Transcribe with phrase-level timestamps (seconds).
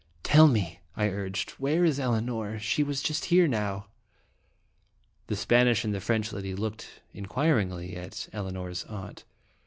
[0.33, 2.57] "Tell me," I urged, "where is Elinor?
[2.57, 3.85] She was here just now."
[5.27, 9.25] The Spanish and the French lady looked in quiringly at Elinor's aunt.